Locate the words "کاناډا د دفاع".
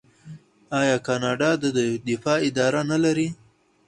1.07-2.37